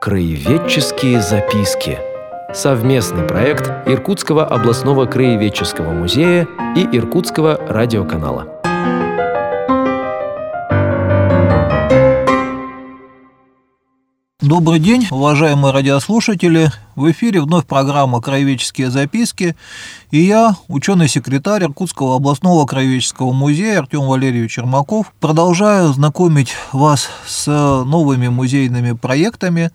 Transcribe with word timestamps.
Краеведческие 0.00 1.20
записки. 1.20 1.98
Совместный 2.54 3.26
проект 3.26 3.68
Иркутского 3.88 4.46
областного 4.46 5.06
краеведческого 5.06 5.90
музея 5.90 6.46
и 6.76 6.96
Иркутского 6.96 7.56
радиоканала. 7.68 8.57
Добрый 14.48 14.80
день, 14.80 15.06
уважаемые 15.10 15.74
радиослушатели. 15.74 16.72
В 16.96 17.10
эфире 17.10 17.42
вновь 17.42 17.66
программа 17.66 18.22
«Краеведческие 18.22 18.90
записки» 18.90 19.54
и 20.10 20.20
я, 20.20 20.56
ученый-секретарь 20.68 21.64
Иркутского 21.64 22.16
областного 22.16 22.64
краеведческого 22.64 23.34
музея 23.34 23.80
Артем 23.80 24.06
Валерьевич 24.06 24.52
Чермаков, 24.52 25.12
продолжаю 25.20 25.92
знакомить 25.92 26.54
вас 26.72 27.10
с 27.26 27.46
новыми 27.46 28.28
музейными 28.28 28.92
проектами. 28.92 29.70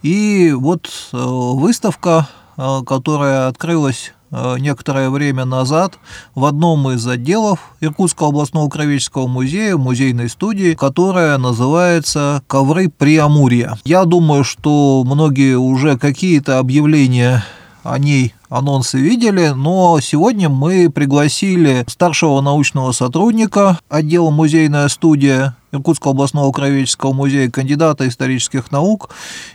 И 0.00 0.52
вот 0.56 0.88
э, 1.12 1.16
выставка, 1.18 2.26
э, 2.56 2.80
которая 2.86 3.48
открылась 3.48 4.13
Э, 4.13 4.13
некоторое 4.58 5.10
время 5.10 5.44
назад 5.44 5.98
в 6.34 6.44
одном 6.44 6.90
из 6.90 7.06
отделов 7.06 7.58
Иркутского 7.80 8.30
областного 8.30 8.68
кровеческого 8.68 9.26
музея, 9.26 9.76
музейной 9.76 10.28
студии, 10.28 10.74
которая 10.74 11.38
называется 11.38 12.42
«Ковры 12.46 12.88
Приамурья». 12.88 13.78
Я 13.84 14.04
думаю, 14.04 14.44
что 14.44 15.04
многие 15.06 15.56
уже 15.56 15.96
какие-то 15.98 16.58
объявления 16.58 17.44
о 17.84 17.98
ней 17.98 18.34
анонсы 18.48 18.98
видели, 18.98 19.48
но 19.48 20.00
сегодня 20.00 20.48
мы 20.48 20.90
пригласили 20.90 21.84
старшего 21.86 22.40
научного 22.40 22.92
сотрудника 22.92 23.78
отдела 23.88 24.30
музейная 24.30 24.88
студия 24.88 25.56
Иркутского 25.70 26.12
областного 26.12 26.50
кровеческого 26.50 27.12
музея, 27.12 27.50
кандидата 27.50 28.08
исторических 28.08 28.70
наук 28.70 29.10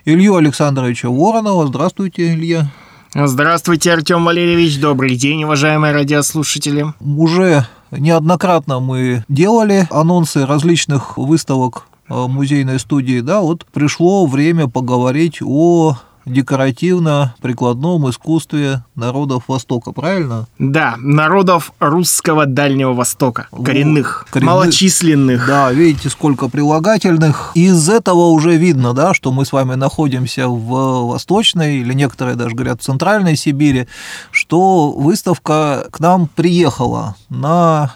Илью 0.05 0.35
Александровича 0.35 1.09
Воронова. 1.09 1.65
Здравствуйте, 1.67 2.33
Илья. 2.33 2.69
Здравствуйте, 3.13 3.91
Артем 3.91 4.23
Валерьевич. 4.23 4.79
Добрый 4.79 5.15
день, 5.15 5.43
уважаемые 5.43 5.93
радиослушатели. 5.93 6.85
Уже 6.99 7.65
неоднократно 7.89 8.79
мы 8.79 9.25
делали 9.27 9.87
анонсы 9.89 10.45
различных 10.45 11.17
выставок 11.17 11.87
э, 12.07 12.13
музейной 12.13 12.77
студии, 12.77 13.21
да, 13.21 13.41
вот 13.41 13.65
пришло 13.65 14.27
время 14.27 14.67
поговорить 14.67 15.39
о 15.41 15.97
декоративно-прикладном 16.29 18.09
искусстве 18.09 18.83
народов 18.95 19.43
Востока, 19.47 19.91
правильно? 19.91 20.47
Да, 20.57 20.95
народов 20.97 21.73
русского 21.79 22.45
Дальнего 22.45 22.93
Востока, 22.93 23.47
коренных, 23.51 24.27
коренных, 24.29 24.53
малочисленных. 24.53 25.45
Да, 25.47 25.71
видите, 25.71 26.09
сколько 26.09 26.49
прилагательных. 26.49 27.51
Из 27.55 27.89
этого 27.89 28.27
уже 28.27 28.55
видно, 28.55 28.93
да, 28.93 29.13
что 29.13 29.31
мы 29.31 29.45
с 29.45 29.51
вами 29.51 29.75
находимся 29.75 30.47
в 30.47 31.07
Восточной, 31.07 31.79
или 31.79 31.93
некоторые 31.93 32.35
даже 32.35 32.55
говорят, 32.55 32.81
в 32.81 32.85
Центральной 32.85 33.35
Сибири, 33.35 33.87
что 34.31 34.91
выставка 34.91 35.87
к 35.91 35.99
нам 35.99 36.27
приехала 36.27 37.15
на 37.29 37.95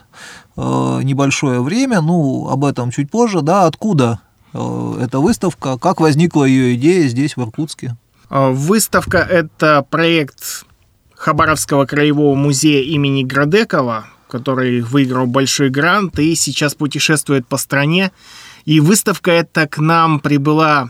э, 0.55 0.99
небольшое 1.03 1.61
время, 1.61 2.01
ну, 2.01 2.49
об 2.49 2.65
этом 2.65 2.91
чуть 2.91 3.09
позже, 3.11 3.41
да, 3.41 3.65
откуда 3.65 4.19
э, 4.53 4.99
эта 5.01 5.19
выставка, 5.19 5.77
как 5.77 5.99
возникла 6.01 6.45
ее 6.45 6.75
идея 6.75 7.07
здесь, 7.07 7.35
в 7.35 7.41
Иркутске? 7.41 7.95
А, 8.35 8.49
выставка– 8.49 9.19
это 9.29 9.85
проект 9.87 10.65
Хабаровского 11.13 11.85
краевого 11.85 12.33
музея 12.33 12.81
имени 12.81 13.21
Градекова, 13.21 14.07
который 14.27 14.81
выиграл 14.81 15.27
большой 15.27 15.69
грант 15.69 16.17
и 16.17 16.33
сейчас 16.33 16.73
путешествует 16.73 17.45
по 17.45 17.57
стране. 17.57 18.11
И 18.65 18.79
выставка 18.79 19.29
эта 19.29 19.67
к 19.67 19.77
нам 19.77 20.19
прибыла 20.19 20.89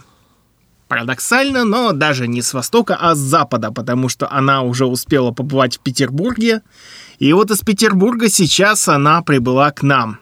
парадоксально, 0.87 1.65
но 1.65 1.91
даже 1.91 2.29
не 2.29 2.41
с 2.41 2.53
востока, 2.53 2.95
а 2.97 3.13
с 3.13 3.19
запада, 3.19 3.73
потому 3.73 4.07
что 4.07 4.31
она 4.31 4.61
уже 4.61 4.85
успела 4.85 5.31
побывать 5.31 5.75
в 5.75 5.79
Петербурге. 5.81 6.61
И 7.19 7.33
вот 7.33 7.51
из 7.51 7.59
Петербурга 7.59 8.29
сейчас 8.29 8.87
она 8.87 9.21
прибыла 9.21 9.69
к 9.71 9.83
нам. 9.83 10.17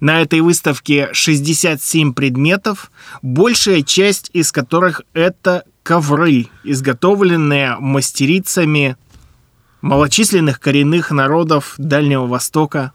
На 0.00 0.22
этой 0.22 0.40
выставке 0.40 1.10
67 1.12 2.14
предметов, 2.14 2.90
большая 3.20 3.82
часть 3.82 4.30
из 4.32 4.52
которых 4.52 5.02
это 5.12 5.64
ковры, 5.82 6.48
изготовленные 6.64 7.76
мастерицами 7.78 8.96
малочисленных 9.80 10.60
коренных 10.60 11.10
народов 11.10 11.74
Дальнего 11.76 12.26
Востока, 12.26 12.92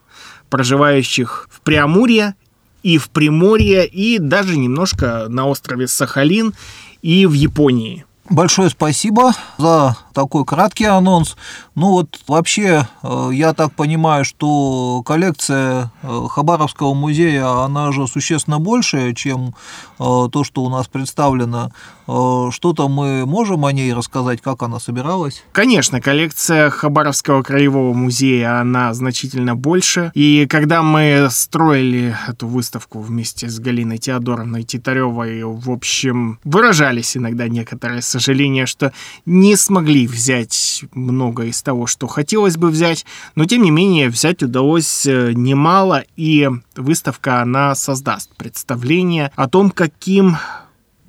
проживающих 0.50 1.50
в 1.52 1.62
Преамурье 1.62 2.36
и 2.84 2.98
в 2.98 3.10
Приморье, 3.10 3.86
и 3.86 4.18
даже 4.20 4.58
немножко 4.58 5.26
на 5.28 5.48
острове 5.48 5.88
Сахалин 5.88 6.54
и 7.02 7.26
в 7.26 7.34
Японии. 7.34 8.06
Большое 8.30 8.70
спасибо 8.70 9.34
за 9.58 9.98
такой 10.18 10.46
краткий 10.46 10.86
анонс. 10.86 11.38
Ну 11.76 11.92
вот 11.92 12.20
вообще, 12.28 12.88
э, 13.04 13.30
я 13.34 13.54
так 13.54 13.72
понимаю, 13.74 14.26
что 14.26 15.04
коллекция 15.06 15.92
э, 16.02 16.26
Хабаровского 16.28 16.96
музея, 16.96 17.46
она 17.64 17.92
же 17.92 18.08
существенно 18.08 18.58
больше, 18.58 19.14
чем 19.14 19.54
э, 20.00 20.28
то, 20.32 20.44
что 20.44 20.64
у 20.64 20.70
нас 20.70 20.88
представлено. 20.88 21.72
Что-то 22.08 22.88
мы 22.88 23.26
можем 23.26 23.66
о 23.66 23.72
ней 23.74 23.94
рассказать, 23.94 24.42
как 24.42 24.64
она 24.64 24.80
собиралась? 24.80 25.44
Конечно, 25.52 26.00
коллекция 26.00 26.70
Хабаровского 26.70 27.44
краевого 27.44 27.94
музея, 27.94 28.62
она 28.62 28.94
значительно 28.94 29.58
больше. 29.58 30.12
И 30.14 30.48
когда 30.50 30.84
мы 30.84 31.28
строили 31.30 32.16
эту 32.30 32.48
выставку 32.48 33.02
вместе 33.02 33.50
с 33.50 33.60
Галиной 33.60 33.98
Теодоровной 33.98 34.64
Титаревой, 34.64 35.44
в 35.44 35.70
общем, 35.70 36.40
выражались 36.46 37.18
иногда 37.18 37.50
некоторые 37.50 38.02
сожаления, 38.02 38.68
что 38.68 38.94
не 39.26 39.58
смогли 39.58 40.07
взять 40.08 40.84
много 40.94 41.44
из 41.44 41.62
того, 41.62 41.86
что 41.86 42.08
хотелось 42.08 42.58
бы 42.58 42.70
взять, 42.70 43.06
но 43.36 43.46
тем 43.46 43.62
не 43.62 43.72
менее 43.72 44.10
взять 44.10 44.42
удалось 44.42 45.06
э, 45.06 45.34
немало, 45.34 46.04
и 46.16 46.50
выставка, 46.76 47.42
она 47.42 47.76
создаст 47.76 48.36
представление 48.36 49.32
о 49.36 49.48
том, 49.48 49.70
каким 49.70 50.38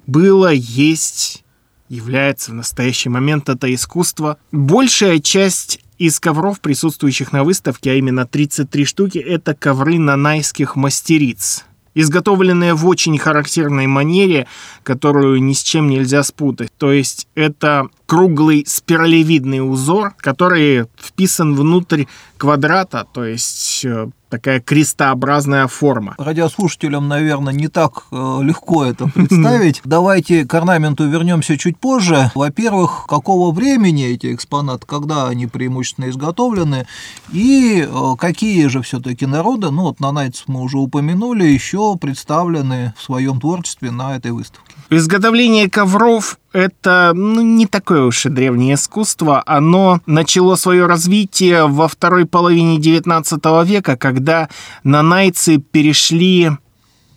было, 0.06 0.52
есть, 0.52 1.44
является 1.88 2.50
в 2.50 2.54
настоящий 2.54 3.08
момент 3.08 3.48
это 3.48 3.72
искусство. 3.72 4.38
Большая 4.52 5.18
часть 5.20 5.80
из 5.98 6.20
ковров, 6.20 6.60
присутствующих 6.60 7.32
на 7.32 7.44
выставке, 7.44 7.90
а 7.90 7.94
именно 7.94 8.26
33 8.26 8.84
штуки, 8.84 9.18
это 9.18 9.54
ковры 9.54 9.98
нанайских 9.98 10.76
мастериц 10.76 11.64
изготовленные 11.94 12.74
в 12.74 12.86
очень 12.86 13.18
характерной 13.18 13.88
манере, 13.88 14.46
которую 14.84 15.42
ни 15.42 15.52
с 15.52 15.62
чем 15.62 15.88
нельзя 15.88 16.22
спутать. 16.22 16.70
То 16.78 16.92
есть 16.92 17.26
это 17.34 17.88
круглый 18.08 18.64
спиралевидный 18.66 19.60
узор, 19.60 20.14
который 20.16 20.86
вписан 20.98 21.54
внутрь 21.54 22.06
квадрата, 22.38 23.06
то 23.12 23.22
есть 23.22 23.84
э, 23.84 24.08
такая 24.30 24.60
крестообразная 24.60 25.66
форма. 25.66 26.14
Радиослушателям, 26.16 27.06
наверное, 27.06 27.52
не 27.52 27.68
так 27.68 28.04
э, 28.10 28.38
легко 28.42 28.86
это 28.86 29.08
представить. 29.08 29.82
Давайте 29.84 30.46
к 30.46 30.54
орнаменту 30.54 31.06
вернемся 31.06 31.58
чуть 31.58 31.78
позже. 31.78 32.30
Во-первых, 32.34 33.04
какого 33.06 33.52
времени 33.52 34.06
эти 34.06 34.34
экспонаты, 34.34 34.86
когда 34.86 35.28
они 35.28 35.46
преимущественно 35.46 36.08
изготовлены, 36.08 36.86
и 37.30 37.86
э, 37.86 38.14
какие 38.18 38.68
же 38.68 38.80
все-таки 38.80 39.26
народы, 39.26 39.70
ну 39.70 39.82
вот 39.82 40.00
на 40.00 40.08
нанайцев 40.08 40.44
мы 40.46 40.62
уже 40.62 40.78
упомянули, 40.78 41.44
еще 41.44 41.96
представлены 42.00 42.94
в 42.96 43.02
своем 43.02 43.38
творчестве 43.38 43.90
на 43.90 44.16
этой 44.16 44.30
выставке. 44.30 44.74
Изготовление 44.88 45.68
ковров– 45.68 46.38
это 46.58 47.12
ну, 47.14 47.40
не 47.40 47.66
такое 47.66 48.02
уж 48.02 48.26
и 48.26 48.28
древнее 48.28 48.74
искусство. 48.74 49.42
Оно 49.46 50.00
начало 50.06 50.56
свое 50.56 50.86
развитие 50.86 51.66
во 51.66 51.88
второй 51.88 52.26
половине 52.26 52.78
XIX 52.78 53.64
века, 53.64 53.96
когда 53.96 54.48
нанайцы 54.82 55.58
перешли 55.58 56.50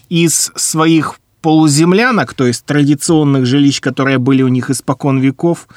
из 0.09 0.51
своих 0.55 1.19
полуземлянок, 1.41 2.33
то 2.35 2.45
есть 2.45 2.65
традиционных 2.65 3.45
жилищ, 3.45 3.81
которые 3.81 4.19
были 4.19 4.43
у 4.43 4.47
них 4.47 4.69
испокон 4.69 5.19
веков, 5.19 5.67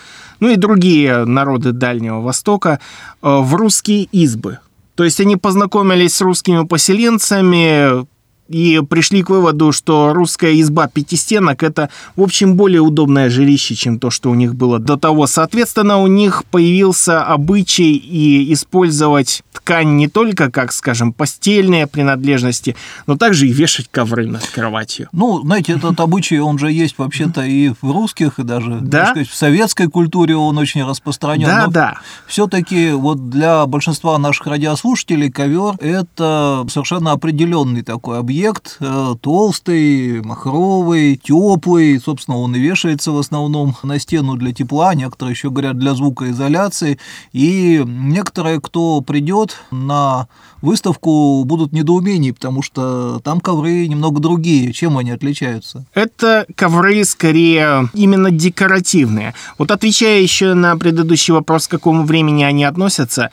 ну 0.40 0.50
и 0.50 0.56
другие 0.56 1.24
народы 1.24 1.72
Дальнего 1.72 2.20
Востока, 2.20 2.80
э, 3.22 3.28
в 3.28 3.54
русские 3.54 4.04
избы. 4.12 4.58
То 4.94 5.04
есть 5.04 5.20
они 5.20 5.36
познакомились 5.36 6.14
с 6.14 6.20
русскими 6.20 6.66
поселенцами, 6.66 8.06
и 8.48 8.80
пришли 8.88 9.22
к 9.22 9.30
выводу, 9.30 9.72
что 9.72 10.12
русская 10.12 10.60
изба 10.60 10.88
пятистенок– 10.88 11.62
это, 11.64 11.90
в 12.16 12.22
общем, 12.22 12.54
более 12.54 12.80
удобное 12.80 13.30
жилище, 13.30 13.74
чем 13.74 13.98
то, 13.98 14.10
что 14.10 14.30
у 14.30 14.34
них 14.34 14.54
было 14.54 14.78
до 14.78 14.96
того. 14.96 15.26
Соответственно, 15.26 15.98
у 15.98 16.06
них 16.06 16.44
появился 16.50 17.24
обычай 17.24 17.92
и 17.92 18.52
использовать 18.52 19.42
ткань 19.52 19.96
не 19.96 20.08
только 20.08 20.50
как, 20.50 20.72
скажем, 20.72 21.12
постельные 21.12 21.86
принадлежности, 21.86 22.76
но 23.06 23.16
также 23.16 23.48
и 23.48 23.52
вешать 23.52 23.88
ковры 23.90 24.26
над 24.26 24.44
кроватью. 24.46 25.08
Ну, 25.12 25.40
знаете, 25.42 25.72
этот 25.72 25.98
обычай, 26.00 26.38
он 26.38 26.58
же 26.58 26.70
есть 26.70 26.96
вообще-то 26.98 27.42
и 27.42 27.70
в 27.80 27.90
русских, 27.90 28.38
и 28.38 28.42
даже 28.42 28.80
да? 28.80 29.06
сказать, 29.06 29.28
в 29.28 29.34
советской 29.34 29.88
культуре 29.88 30.36
он 30.36 30.58
очень 30.58 30.84
распространен. 30.84 31.46
Да, 31.46 31.66
да. 31.68 31.94
Все-таки 32.26 32.90
вот 32.90 33.30
для 33.30 33.64
большинства 33.66 34.18
наших 34.18 34.46
радиослушателей 34.46 35.30
ковер– 35.30 35.76
это 35.80 36.66
совершенно 36.68 37.12
определенный 37.12 37.82
такой 37.82 38.18
объект, 38.18 38.34
эффект 38.44 38.76
э, 38.80 39.14
толстый, 39.20 40.22
махровый, 40.22 41.16
теплый. 41.16 41.98
Собственно, 41.98 42.38
он 42.38 42.54
и 42.54 42.58
вешается 42.58 43.10
в 43.10 43.18
основном 43.18 43.74
на 43.82 43.98
стену 43.98 44.36
для 44.36 44.52
тепла, 44.52 44.94
некоторые 44.94 45.32
еще 45.32 45.50
говорят 45.50 45.78
для 45.78 45.94
звукоизоляции. 45.94 46.98
И 47.32 47.82
некоторые, 47.86 48.60
кто 48.60 49.00
придет 49.00 49.56
на 49.70 50.28
выставку, 50.60 51.44
будут 51.44 51.72
недоумений, 51.72 52.32
потому 52.32 52.62
что 52.62 53.20
там 53.20 53.40
ковры 53.40 53.86
немного 53.86 54.20
другие. 54.20 54.72
Чем 54.72 54.98
они 54.98 55.10
отличаются? 55.10 55.86
Это 55.94 56.46
ковры 56.54 57.04
скорее 57.04 57.88
именно 57.94 58.30
декоративные. 58.30 59.34
Вот 59.58 59.70
отвечая 59.70 60.20
еще 60.20 60.54
на 60.54 60.76
предыдущий 60.76 61.32
вопрос, 61.32 61.66
к 61.66 61.70
какому 61.70 62.04
времени 62.04 62.44
они 62.44 62.64
относятся, 62.64 63.30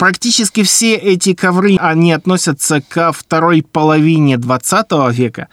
Практически 0.00 0.62
все 0.62 0.94
эти 0.94 1.34
ковры, 1.34 1.76
они 1.78 2.12
относятся 2.12 2.80
ко 2.80 3.12
второй 3.12 3.62
половине 3.62 4.38
20 4.38 4.86
века, 5.10 5.48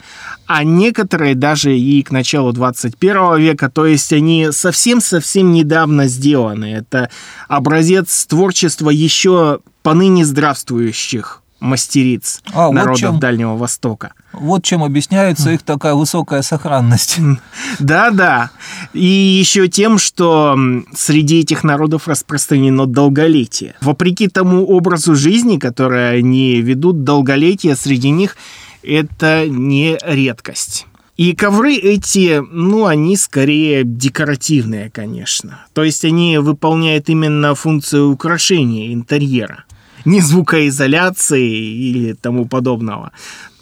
а 0.46 0.64
некоторые 0.64 1.36
даже 1.36 1.78
и 1.78 2.02
к 2.02 2.12
началу 2.12 2.54
21 2.54 3.40
века, 3.40 3.70
то 3.70 3.86
есть 3.86 4.14
они 4.14 4.48
совсем-совсем 4.54 5.52
недавно 5.52 6.08
сделаны. 6.08 6.76
Это 6.76 7.10
образец 7.50 8.26
творчества 8.26 8.90
еще 8.90 9.60
поныне 9.84 10.24
здравствующих 10.24 11.44
мастериц 11.60 12.42
а, 12.54 12.72
народов 12.72 13.12
вот 13.12 13.20
Дальнего 13.20 13.58
Востока. 13.58 14.14
Вот 14.34 14.64
чем 14.64 14.84
объясняется 14.84 15.52
их 15.52 15.64
такая 15.64 15.96
высокая 15.96 16.42
сохранность. 16.42 17.20
Да-да. 17.80 18.52
И 18.94 19.06
еще 19.06 19.68
тем, 19.68 19.98
что 19.98 20.58
среди 20.94 21.40
этих 21.40 21.64
народов 21.64 22.08
распространено 22.08 22.86
долголетие. 22.86 23.76
Вопреки 23.82 24.28
тому 24.28 24.66
образу 24.66 25.16
жизни, 25.16 25.58
который 25.58 26.20
они 26.20 26.62
ведут, 26.62 27.04
долголетие 27.04 27.76
среди 27.76 28.10
них– 28.10 28.36
это 28.84 29.48
не 29.48 29.98
редкость. 30.04 30.86
И 31.18 31.34
ковры 31.34 31.74
эти, 31.76 32.44
ну, 32.52 32.86
они 32.86 33.18
скорее 33.18 33.84
декоративные, 33.84 34.92
конечно. 34.92 35.66
То 35.74 35.84
есть 35.84 36.06
они 36.06 36.38
выполняют 36.38 37.10
именно 37.10 37.56
функцию 37.56 38.12
украшения 38.12 38.94
интерьера 38.94 39.66
ни 40.06 40.20
звукоизоляции 40.22 41.50
или 41.90 42.14
тому 42.14 42.46
подобного. 42.46 43.12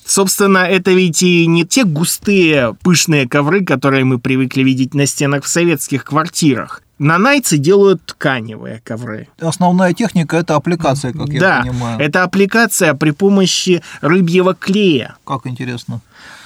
Собственно, 0.05 0.59
это 0.59 0.91
ведь 0.91 1.23
и 1.23 1.47
не 1.47 1.65
те 1.65 1.83
густые, 1.83 2.75
пышные 2.83 3.27
ковры, 3.27 3.65
которые 3.65 4.05
мы 4.05 4.19
привыкли 4.19 4.61
видеть 4.61 4.93
на 4.93 5.07
стенах 5.07 5.43
в 5.43 5.47
советских 5.47 6.05
квартирах. 6.05 6.83
На 6.99 7.17
найцы 7.17 7.57
делают 7.57 8.01
тканевые 8.05 8.81
ковры. 8.83 9.27
Основная 9.39 9.93
техника– 9.93 10.37
это 10.37 10.55
аппликация, 10.55 11.11
как 11.11 11.27
да, 11.37 11.57
я 11.57 11.61
понимаю. 11.63 11.99
это 11.99 12.23
аппликация 12.23 12.93
при 12.93 13.11
помощи 13.11 13.81
рыбьего 13.99 14.53
клея. 14.53 15.15
Как 15.25 15.45
интересно. 15.45 15.99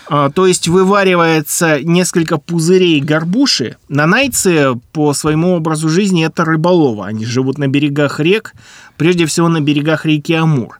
А, 0.07 0.31
то 0.31 0.47
есть 0.47 0.67
вываривается 0.67 1.83
несколько 1.83 2.39
пузырей 2.39 2.99
горбуши. 2.99 3.77
Нанайцы 3.89 4.73
по 4.91 5.13
своему 5.13 5.55
образу 5.55 5.87
жизни 5.87 6.25
это 6.25 6.45
рыболовы. 6.45 7.05
Они 7.05 7.25
живут 7.25 7.59
на 7.59 7.67
берегах 7.67 8.19
рек, 8.19 8.53
прежде 8.97 9.27
всего 9.27 9.49
на 9.49 9.61
берегах 9.61 10.07
реки 10.07 10.33
Амур. 10.33 10.79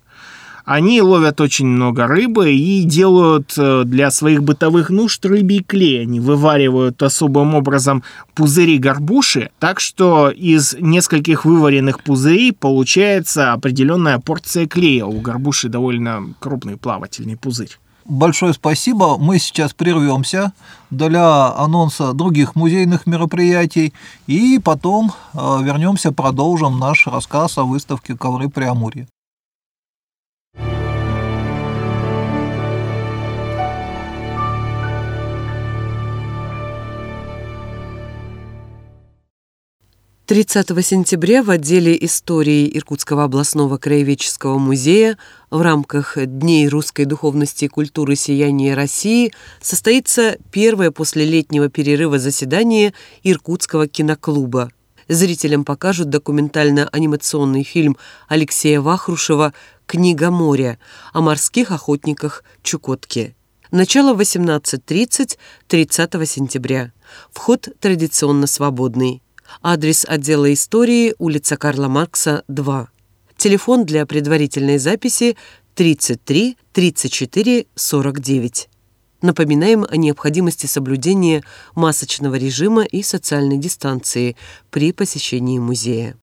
Они 0.69 1.01
ловят 1.01 1.41
очень 1.41 1.65
много 1.65 2.05
рыбы 2.05 2.53
и 2.53 2.83
делают 2.83 3.55
э, 3.57 3.85
для 3.85 4.11
своих 4.11 4.43
бытовых 4.43 4.91
нужд 4.91 5.25
рыбий 5.25 5.63
клей. 5.63 6.03
Они 6.03 6.19
вываривают 6.19 7.01
особым 7.01 7.55
образом 7.55 8.03
пузыри 8.35 8.77
горбуши, 8.77 9.49
так 9.57 9.79
что 9.79 10.29
из 10.29 10.75
нескольких 10.79 11.43
вываренных 11.43 12.03
пузырей 12.03 12.53
получается 12.53 13.51
определенная 13.51 14.19
порция 14.19 14.67
клея. 14.67 15.05
У 15.05 15.19
горбуши 15.21 15.69
довольно 15.69 16.35
крупный 16.39 16.77
плавательный 16.77 17.35
пузырь 17.35 17.79
большое 18.05 18.53
спасибо. 18.53 19.17
Мы 19.17 19.39
сейчас 19.39 19.73
прервемся 19.73 20.53
для 20.91 21.47
анонса 21.47 22.13
других 22.13 22.55
музейных 22.55 23.07
мероприятий 23.07 23.91
и 24.27 24.59
потом 24.63 25.13
э, 25.33 25.37
вернемся, 25.63 26.11
продолжим 26.11 26.77
наш 26.77 27.07
рассказ 27.07 27.57
о 27.57 27.63
выставке 27.63 28.15
«Ковры 28.15 28.49
Преамурья». 28.49 29.07
30 40.29 40.85
сентября 40.85 41.41
в 41.41 41.49
отделе 41.49 41.97
истории 42.05 42.69
Иркутского 42.77 43.23
областного 43.23 43.79
краеведческого 43.79 44.59
музея 44.59 45.17
в 45.49 45.59
рамках 45.59 46.23
Дней 46.23 46.69
русской 46.69 47.05
духовности 47.05 47.65
и 47.65 47.67
культуры 47.67 48.15
сияния 48.15 48.75
России 48.75 49.33
состоится 49.59 50.37
первое 50.51 50.91
после 50.91 51.25
летнего 51.25 51.67
перерыва 51.67 52.19
заседание 52.19 52.93
Иркутского 53.23 53.87
киноклуба. 53.87 54.69
Зрителям 55.07 55.65
покажут 55.65 56.09
документально-анимационный 56.09 57.63
фильм 57.63 57.97
Алексея 58.27 58.81
Вахрушева 58.81 59.55
«Книга 59.87 60.29
моря» 60.29 60.77
о 61.11 61.21
морских 61.21 61.71
охотниках 61.71 62.43
Чукотки. 62.61 63.35
Начало 63.71 64.15
18.30 64.15 65.39
30 65.67 66.29
сентября. 66.29 66.91
Вход 67.31 67.69
традиционно 67.79 68.45
свободный. 68.45 69.23
Адрес 69.61 70.05
отдела 70.07 70.51
истории, 70.53 71.15
улица 71.17 71.57
Карла 71.57 71.87
Маркса, 71.87 72.43
2. 72.47 72.89
Телефон 73.37 73.85
для 73.85 74.05
предварительной 74.05 74.77
записи 74.77 75.37
33 75.75 76.57
34 76.73 77.67
49. 77.75 78.69
Напоминаем 79.21 79.85
о 79.89 79.97
необходимости 79.97 80.65
соблюдения 80.65 81.43
масочного 81.75 82.35
режима 82.35 82.83
и 82.83 83.03
социальной 83.03 83.57
дистанции 83.57 84.35
при 84.71 84.93
посещении 84.93 85.59
музея. 85.59 86.15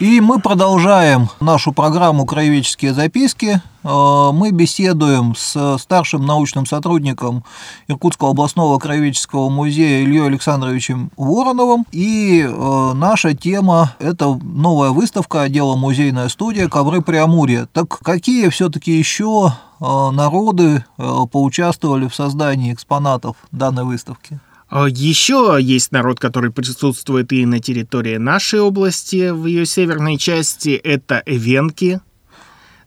И 0.00 0.20
мы 0.20 0.40
продолжаем 0.40 1.28
нашу 1.38 1.72
программу 1.72 2.26
«Краеведческие 2.26 2.94
записки». 2.94 3.62
Э, 3.84 4.30
мы 4.32 4.50
беседуем 4.50 5.36
с 5.36 5.78
старшим 5.78 6.26
научным 6.26 6.66
сотрудником 6.66 7.44
Иркутского 7.86 8.30
областного 8.30 8.80
краеведческого 8.80 9.48
музея 9.50 10.02
Ильей 10.02 10.26
Александровичем 10.26 11.12
Вороновым. 11.16 11.86
И 11.92 12.40
э, 12.44 12.92
наша 12.94 13.34
тема– 13.34 13.94
это 14.00 14.34
новая 14.42 14.90
выставка 14.90 15.42
отдела 15.42 15.76
«Музейная 15.76 16.28
студия. 16.28 16.68
Ковры 16.68 17.00
Преамурья». 17.00 17.68
Так 17.72 18.00
какие 18.00 18.48
все-таки 18.48 18.90
еще 18.90 19.52
э, 19.80 20.10
народы 20.10 20.84
поучаствовали 20.96 22.08
в 22.08 22.16
создании 22.16 22.74
экспонатов 22.74 23.36
данной 23.52 23.84
выставки? 23.84 24.40
А 24.68 24.86
еще 24.88 25.58
есть 25.60 25.92
народ, 25.92 26.18
который 26.18 26.50
присутствует 26.50 27.32
и 27.32 27.44
на 27.46 27.60
территории 27.60 28.16
нашей 28.16 28.60
области, 28.60 29.30
в 29.30 29.46
ее 29.46 29.66
северной 29.66 30.16
части. 30.16 30.70
Это 30.70 31.22
эвенки, 31.26 32.00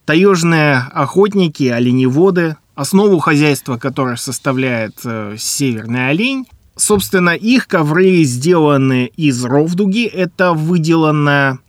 таежные 0.06 0.78
охотники, 0.92 1.66
оленеводы, 1.66 2.58
основу 2.76 3.20
хозяйства 3.20 3.78
которое 3.78 4.16
составляет 4.16 5.00
э, 5.04 5.36
северный 5.38 6.10
олень. 6.10 6.46
Собственно, 6.76 7.32
их 7.32 7.68
ковры 7.68 8.24
сделаны 8.24 9.12
из 9.16 9.44
ровдуги. 9.44 10.06
Это 10.06 10.54
выделанная 10.54 11.60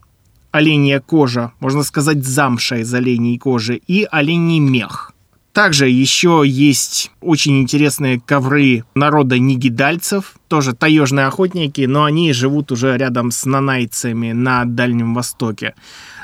оленья 0.51 0.99
кожа, 0.99 1.53
можно 1.59 1.83
сказать, 1.83 2.25
замша 2.25 2.77
из 2.77 2.93
оленей 2.93 3.37
кожи, 3.37 3.81
и 3.87 4.07
оленей 4.09 4.59
мех– 4.59 5.13
также 5.53 5.89
еще 5.89 6.43
есть 6.45 7.11
очень 7.21 7.59
интересные 7.61 8.19
ковры 8.19 8.83
народа 8.95 9.39
нигидальцев, 9.39 10.35
тоже 10.47 10.73
таежные 10.73 11.25
охотники, 11.25 11.81
но 11.81 12.03
они 12.03 12.33
живут 12.33 12.71
уже 12.71 12.95
рядом 12.97 13.31
с 13.31 13.45
нанайцами 13.45 14.31
на 14.31 14.65
Дальнем 14.65 15.13
Востоке. 15.13 15.73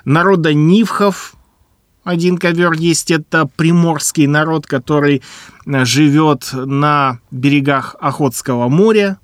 Народа 0.06 0.54
нивхов, 0.54 1.36
один 2.04 2.38
ковер 2.38 2.74
есть, 2.74 3.10
это 3.10 3.48
приморский 3.48 4.28
народ, 4.28 4.68
который 4.68 5.24
э, 5.66 5.86
живет 5.86 6.52
на 6.54 7.20
берегах 7.32 7.96
Охотского 8.00 8.70
моря 8.70 9.18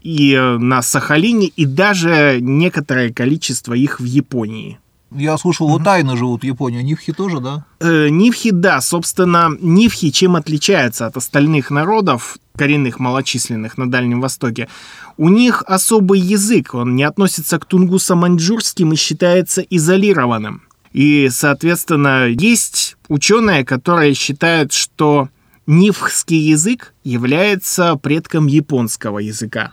и 0.00 0.32
э, 0.32 0.56
на 0.56 0.80
Сахалине, 0.80 1.48
и 1.48 1.66
даже 1.66 2.38
некоторое 2.40 3.12
количество 3.12 3.74
их 3.74 4.00
в 4.00 4.04
Японии. 4.04 4.78
Я 5.12 5.36
слушал, 5.38 5.68
вот 5.68 5.82
тайно 5.82 6.16
живут 6.16 6.42
в 6.42 6.44
Японии. 6.44 6.82
Нивхи 6.82 7.12
тоже, 7.12 7.40
да? 7.40 7.64
Э, 7.80 8.08
нивхи, 8.08 8.52
да. 8.52 8.80
Собственно, 8.80 9.50
нивхи 9.60 10.12
чем 10.12 10.36
отличаются 10.36 11.06
от 11.06 11.16
остальных 11.16 11.70
народов, 11.70 12.38
коренных 12.56 13.00
малочисленных 13.00 13.76
на 13.76 13.90
Дальнем 13.90 14.20
Востоке? 14.20 14.68
У 15.16 15.28
них 15.28 15.64
особый 15.66 16.20
язык, 16.20 16.74
он 16.74 16.94
не 16.94 17.02
относится 17.02 17.58
к 17.58 17.66
тунгусо-маньчжурским 17.66 18.92
и 18.92 18.96
считается 18.96 19.62
изолированным. 19.62 20.62
И, 20.92 21.28
соответственно, 21.30 22.26
есть 22.26 22.96
ученые, 23.08 23.64
которые 23.64 24.14
считают, 24.14 24.72
что 24.72 25.28
нивхский 25.66 26.38
язык 26.38 26.94
является 27.04 27.96
предком 27.96 28.46
японского 28.46 29.18
языка. 29.18 29.72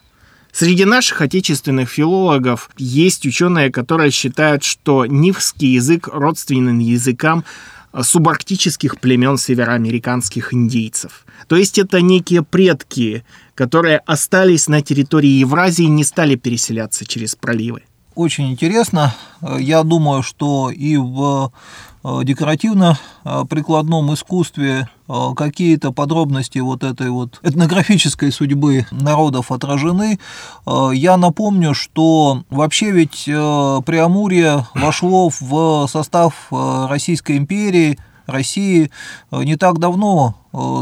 Среди 0.60 0.86
наших 0.86 1.22
отечественных 1.22 1.88
филологов 1.88 2.72
есть 2.80 3.28
ученые, 3.28 3.70
которые 3.70 4.10
считают, 4.10 4.64
что 4.64 5.06
нивский 5.06 5.74
язык 5.74 6.10
родственен 6.12 6.80
языкам 6.80 7.46
субарктических 8.02 9.00
племен 9.00 9.38
североамериканских 9.38 10.56
индейцев. 10.56 11.28
То 11.48 11.58
есть 11.58 11.78
это 11.78 12.02
некие 12.02 12.42
предки, 12.42 13.24
которые 13.54 14.00
остались 14.00 14.68
на 14.68 14.82
территории 14.82 15.30
Евразии 15.30 15.86
и 15.86 15.90
не 15.90 16.04
стали 16.04 16.34
переселяться 16.34 17.06
через 17.06 17.36
проливы. 17.36 17.84
Очень 18.16 18.50
интересно. 18.50 19.14
Я 19.60 19.84
думаю, 19.84 20.24
что 20.24 20.72
и 20.72 20.98
в 20.98 21.52
Э, 21.97 21.97
декоративно-прикладном 22.24 24.14
искусстве 24.14 24.88
э, 25.08 25.14
какие-то 25.36 25.92
подробности 25.92 26.60
вот 26.60 26.84
этой 26.84 27.10
вот 27.10 27.40
этнографической 27.44 28.32
судьбы 28.32 28.86
народов 28.92 29.52
отражены. 29.52 30.20
Э, 30.66 30.90
я 30.94 31.18
напомню, 31.18 31.74
что 31.74 32.44
вообще 32.50 32.92
ведь 32.92 33.26
Преамурье 33.26 34.68
вошло 34.74 35.30
в 35.30 35.88
состав 35.88 36.48
Российской 36.52 37.38
империи, 37.38 37.98
России 38.26 38.92
не 39.32 39.56
так 39.56 39.80
давно, 39.80 40.36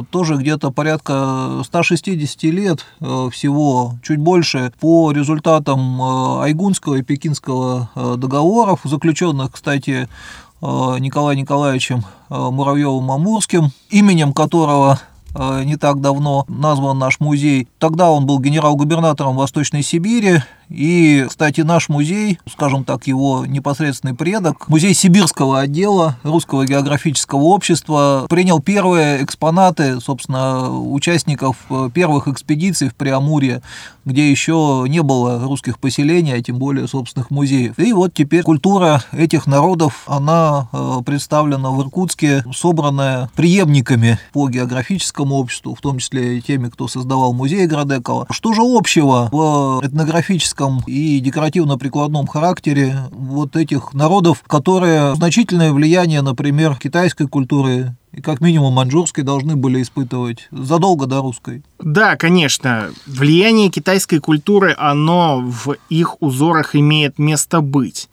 тоже 0.09 0.35
где-то 0.35 0.71
порядка 0.71 1.61
160 1.63 2.43
лет 2.45 2.83
всего, 2.99 3.93
чуть 4.01 4.17
больше, 4.17 4.73
по 4.79 5.11
результатам 5.11 6.01
Айгунского 6.41 6.95
и 6.95 7.03
Пекинского 7.03 7.91
договоров, 8.17 8.79
заключенных, 8.83 9.51
кстати, 9.51 10.07
Э, 10.07 10.44
Николаем 10.61 11.39
Николаевичем 11.39 12.03
э, 12.29 12.33
Муравьевым-Амурским, 12.33 13.71
именем 13.89 14.33
которого 14.33 14.99
э, 15.35 15.63
не 15.63 15.75
так 15.75 16.01
давно 16.01 16.45
назван 16.47 16.97
наш 16.97 17.19
музей. 17.19 17.67
Тогда 17.77 18.09
он 18.09 18.25
был 18.25 18.39
генерал-губернатором 18.39 19.35
Восточной 19.35 19.83
Сибири, 19.83 20.41
и, 20.69 21.25
кстати, 21.27 21.61
наш 21.61 21.89
музей, 21.89 22.39
скажем 22.51 22.83
так, 22.83 23.07
его 23.07 23.45
непосредственный 23.45 24.15
предок, 24.15 24.67
музей 24.67 24.93
сибирского 24.93 25.59
отдела 25.59 26.17
Русского 26.23 26.65
географического 26.65 27.41
общества, 27.41 28.25
принял 28.29 28.59
первые 28.59 29.23
экспонаты, 29.23 29.99
собственно, 29.99 30.69
участников 30.71 31.57
э, 31.69 31.89
первых 31.93 32.27
экспедиций 32.27 32.89
в 32.89 32.95
Преамурье, 32.95 33.61
где 34.05 34.29
еще 34.29 34.85
не 34.87 35.01
было 35.01 35.43
русских 35.43 35.79
поселений, 35.79 36.33
а 36.33 36.41
тем 36.41 36.57
более 36.57 36.87
собственных 36.87 37.29
музеев. 37.29 37.77
И 37.79 37.93
вот 37.93 38.13
теперь 38.13 38.43
культура 38.43 39.03
этих 39.11 39.47
народов, 39.47 40.03
она 40.07 40.67
э, 40.71 40.97
представлена 41.05 41.69
в 41.71 41.81
Иркутске, 41.81 42.43
собранная 42.53 43.29
преемниками 43.35 44.19
по 44.33 44.49
географическому 44.49 45.35
обществу, 45.35 45.75
в 45.75 45.81
том 45.81 45.99
числе 45.99 46.37
и 46.37 46.41
теми, 46.41 46.69
кто 46.69 46.87
создавал 46.87 47.33
музей 47.33 47.65
Градекова. 47.67 48.27
Что 48.29 48.53
же 48.53 48.61
общего 48.63 49.29
в 49.31 49.85
этнографическом 49.85 50.54
историческом 50.55 50.81
и 50.87 51.19
декоративно-прикладном 51.19 52.27
характере 52.27 52.97
вот 53.11 53.55
этих 53.55 53.93
народов, 53.93 54.43
которые 54.47 55.15
значительное 55.15 55.71
влияние, 55.71 56.21
например, 56.21 56.75
китайской 56.75 57.27
культуры 57.27 57.95
и 58.11 58.21
как 58.21 58.39
минимум 58.39 58.73
маньчжурской 58.73 59.23
должны 59.23 59.55
были 59.55 59.81
испытывать 59.81 60.47
задолго 60.51 61.05
до 61.05 61.21
русской. 61.21 61.63
Да, 61.79 62.15
конечно. 62.15 62.89
Влияние 63.05 63.69
китайской 63.69 64.19
культуры, 64.19 64.73
оно 64.77 65.41
в 65.41 65.75
их 65.89 66.21
узорах 66.21 66.75
имеет 66.75 67.19
место 67.19 67.61
быть. 67.61 68.09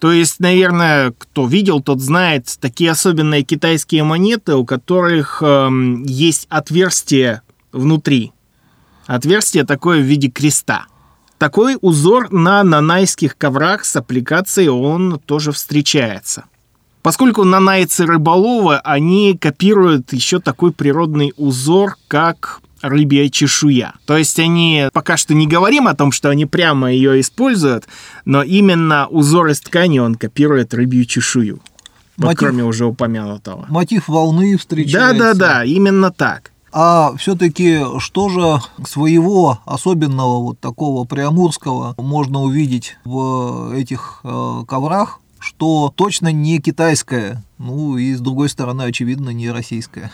То 0.00 0.12
есть, 0.12 0.40
наверное, 0.40 1.14
кто 1.16 1.46
видел, 1.46 1.80
тот 1.80 2.00
знает 2.00 2.48
такие 2.60 2.90
особенные 2.90 3.42
китайские 3.42 4.02
монеты, 4.02 4.54
у 4.54 4.64
которых 4.64 5.40
э, 5.40 5.68
есть 6.04 6.46
отверстие 6.50 7.42
внутри. 7.72 8.32
Отверстие 9.06 9.64
такое 9.64 10.00
в 10.00 10.04
виде 10.04 10.28
креста. 10.28 10.86
Такой 11.38 11.76
узор 11.80 12.32
на 12.32 12.62
нанайских 12.62 13.36
коврах 13.36 13.84
с 13.84 13.96
аппликацией 13.96 14.68
он 14.68 15.20
тоже 15.24 15.52
встречается. 15.52 16.44
Поскольку 17.02 17.44
нанайцы 17.44 18.06
рыболовы, 18.06 18.76
они 18.76 19.36
копируют 19.38 20.12
еще 20.14 20.40
такой 20.40 20.72
природный 20.72 21.34
узор, 21.36 21.96
как 22.08 22.62
рыбья 22.80 23.28
чешуя. 23.28 23.94
То 24.06 24.16
есть 24.16 24.38
они 24.38 24.88
пока 24.92 25.16
что 25.16 25.34
не 25.34 25.46
говорим 25.46 25.86
о 25.86 25.94
том, 25.94 26.12
что 26.12 26.30
они 26.30 26.46
прямо 26.46 26.90
ее 26.90 27.20
используют, 27.20 27.84
но 28.24 28.42
именно 28.42 29.06
узор 29.08 29.48
из 29.48 29.60
ткани 29.60 29.98
он 29.98 30.14
копирует 30.14 30.72
рыбью 30.72 31.04
чешую. 31.04 31.60
Мотив, 32.16 32.28
вот 32.28 32.36
кроме 32.38 32.64
уже 32.64 32.86
упомянутого. 32.86 33.66
Мотив 33.68 34.08
волны 34.08 34.56
встречается. 34.56 35.18
Да-да-да, 35.18 35.64
именно 35.64 36.10
так. 36.10 36.52
А 36.76 37.14
все-таки 37.16 37.82
что 38.00 38.28
же 38.28 38.60
своего 38.84 39.60
особенного 39.64 40.42
вот 40.42 40.58
такого 40.58 41.04
приамурского 41.04 41.94
можно 41.98 42.42
увидеть 42.42 42.96
в 43.04 43.72
этих 43.72 44.18
э, 44.24 44.62
коврах, 44.66 45.20
что 45.38 45.92
точно 45.94 46.32
не 46.32 46.58
китайское, 46.58 47.44
ну 47.58 47.96
и 47.96 48.12
с 48.12 48.18
другой 48.18 48.48
стороны, 48.48 48.82
очевидно, 48.82 49.30
не 49.30 49.52
российское? 49.52 50.10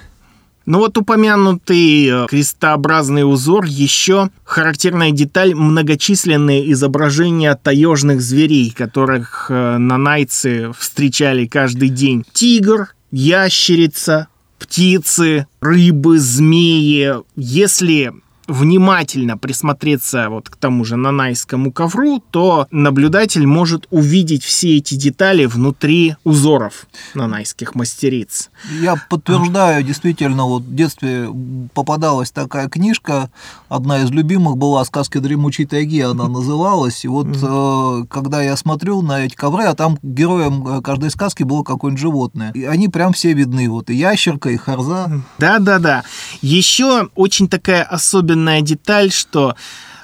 Ну 0.66 0.80
вот 0.80 0.98
упомянутый 0.98 2.06
э, 2.06 2.26
крестообразный 2.28 3.22
узор 3.22 3.64
еще 3.64 4.28
характерная 4.44 5.12
деталь 5.12 5.54
многочисленные 5.54 6.70
изображения 6.72 7.54
таежных 7.54 8.20
зверей, 8.20 8.70
которых 8.70 9.46
э, 9.48 9.78
нанайцы 9.78 10.72
встречали 10.78 11.46
каждый 11.46 11.88
день. 11.88 12.22
Тигр, 12.34 12.94
ящерица, 13.10 14.28
птицы, 14.60 15.46
рыбы, 15.60 16.18
змеи. 16.18 17.14
Если 17.34 18.12
внимательно 18.50 19.38
присмотреться 19.38 20.28
вот 20.28 20.50
к 20.50 20.56
тому 20.56 20.84
же 20.84 20.96
нанайскому 20.96 21.72
ковру, 21.72 22.22
то 22.30 22.66
наблюдатель 22.70 23.46
может 23.46 23.86
увидеть 23.90 24.44
все 24.44 24.76
эти 24.76 24.96
детали 24.96 25.46
внутри 25.46 26.16
узоров 26.24 26.86
нанайских 27.14 27.74
мастериц. 27.74 28.50
Я 28.80 28.96
подтверждаю, 29.08 29.82
действительно, 29.84 30.44
вот 30.44 30.62
в 30.62 30.74
детстве 30.74 31.28
попадалась 31.74 32.30
такая 32.30 32.68
книжка, 32.68 33.30
одна 33.68 34.02
из 34.02 34.10
любимых 34.10 34.56
была 34.56 34.84
«Сказки 34.84 35.18
дремучей 35.18 35.66
тайги», 35.66 36.00
она 36.00 36.28
называлась, 36.28 37.04
и 37.04 37.08
вот 37.08 37.28
э, 37.40 38.04
когда 38.10 38.42
я 38.42 38.56
смотрю 38.56 39.02
на 39.02 39.24
эти 39.24 39.34
ковры, 39.34 39.64
а 39.64 39.74
там 39.74 39.98
героем 40.02 40.66
э, 40.66 40.82
каждой 40.82 41.10
сказки 41.10 41.44
было 41.44 41.62
какое-нибудь 41.62 42.00
животное, 42.00 42.52
и 42.54 42.64
они 42.64 42.88
прям 42.88 43.12
все 43.12 43.32
видны, 43.32 43.68
вот 43.68 43.90
и 43.90 43.94
ящерка, 43.94 44.50
и 44.50 44.56
харза. 44.56 45.22
Да-да-да. 45.38 46.02
Еще 46.42 47.08
очень 47.14 47.48
такая 47.48 47.84
особенная 47.84 48.39
особенная 48.40 48.62
деталь, 48.62 49.10
что 49.10 49.54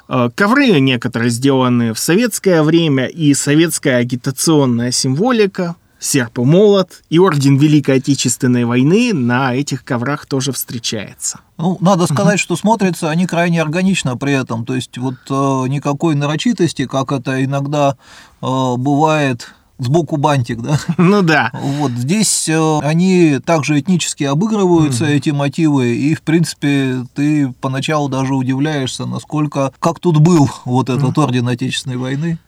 э, 0.09 0.31
ковры 0.35 0.81
некоторые 0.81 1.31
сделаны 1.31 1.93
в 1.93 1.99
советское 1.99 2.63
время, 2.63 3.07
и 3.07 3.35
советская 3.35 3.97
агитационная 3.99 4.93
символика, 4.93 5.77
серп 5.99 6.39
и 6.39 6.43
молот, 6.43 7.03
и 7.09 7.19
орден 7.19 7.57
Великой 7.57 7.97
Отечественной 7.97 8.65
войны 8.65 9.13
на 9.15 9.55
этих 9.55 9.85
коврах 9.85 10.27
тоже 10.27 10.53
встречается. 10.53 11.41
Ну, 11.59 11.79
надо 11.81 12.07
сказать, 12.07 12.39
что 12.39 12.57
смотрятся 12.57 13.11
они 13.11 13.27
крайне 13.27 13.63
органично 13.63 14.17
при 14.17 14.33
этом. 14.33 14.65
То 14.65 14.75
есть 14.75 14.99
вот 14.99 15.15
э, 15.31 15.69
никакой 15.69 16.15
нарочитости, 16.15 16.87
как 16.87 17.13
это 17.13 17.43
иногда 17.43 17.97
э, 18.43 18.75
бывает 18.77 19.49
сбоку 19.79 20.17
бантик, 20.17 20.61
да? 20.61 20.79
Ну 20.99 21.23
да. 21.23 21.51
Вот 21.53 21.93
здесь 21.93 22.49
э, 22.49 22.79
они 22.81 23.39
также 23.45 23.81
этнически 23.81 24.25
обыгрываются, 24.25 25.05
mm-hmm. 25.05 25.17
эти 25.17 25.31
мотивы, 25.31 25.95
и, 25.95 26.15
в 26.15 26.23
принципе, 26.23 27.05
ты 27.15 27.53
поначалу 27.61 28.09
даже 28.09 28.35
удивляешься, 28.35 29.07
насколько, 29.07 29.73
как 29.79 30.01
тут 30.01 30.19
был 30.19 30.51
вот 30.65 30.89
этот 30.89 31.17
mm-hmm. 31.17 31.23
орден 31.23 31.49
Отечественной 31.49 31.97
войны. 31.97 32.39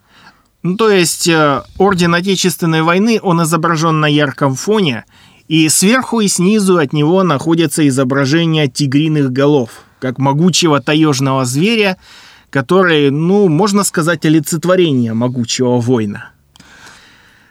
Ну, 0.62 0.76
то 0.76 0.90
есть, 0.90 1.28
э, 1.28 1.62
орден 1.78 2.14
Отечественной 2.14 2.82
войны, 2.82 3.20
он 3.22 3.42
изображен 3.42 4.00
на 4.00 4.06
ярком 4.06 4.54
фоне, 4.54 5.04
и 5.46 5.68
сверху 5.68 6.20
и 6.20 6.28
снизу 6.28 6.78
от 6.78 6.92
него 6.92 7.22
находятся 7.22 7.86
изображения 7.88 8.68
тигриных 8.68 9.32
голов, 9.32 9.70
как 9.98 10.18
могучего 10.18 10.80
таежного 10.80 11.44
зверя, 11.44 11.96
который, 12.50 13.10
ну, 13.10 13.48
можно 13.48 13.84
сказать, 13.84 14.24
олицетворение 14.24 15.14
могучего 15.14 15.78
воина. 15.78 16.30